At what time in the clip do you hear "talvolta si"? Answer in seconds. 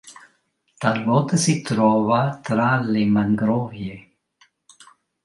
0.79-1.61